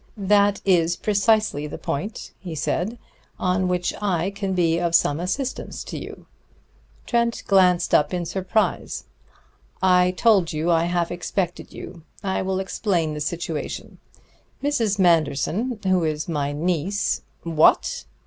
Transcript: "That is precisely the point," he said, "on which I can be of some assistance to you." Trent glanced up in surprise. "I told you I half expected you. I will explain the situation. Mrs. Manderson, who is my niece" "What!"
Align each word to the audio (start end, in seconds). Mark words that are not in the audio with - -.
"That 0.17 0.61
is 0.65 0.95
precisely 0.95 1.67
the 1.67 1.77
point," 1.77 2.31
he 2.39 2.55
said, 2.55 2.97
"on 3.37 3.67
which 3.67 3.93
I 4.01 4.31
can 4.31 4.55
be 4.55 4.79
of 4.79 4.95
some 4.95 5.19
assistance 5.19 5.83
to 5.83 5.95
you." 5.95 6.25
Trent 7.05 7.43
glanced 7.45 7.93
up 7.93 8.11
in 8.11 8.25
surprise. 8.25 9.03
"I 9.79 10.09
told 10.09 10.53
you 10.53 10.71
I 10.71 10.85
half 10.85 11.11
expected 11.11 11.71
you. 11.71 12.01
I 12.23 12.41
will 12.41 12.59
explain 12.59 13.13
the 13.13 13.21
situation. 13.21 13.99
Mrs. 14.63 14.97
Manderson, 14.97 15.79
who 15.83 16.03
is 16.03 16.27
my 16.27 16.51
niece" 16.51 17.21
"What!" 17.43 18.05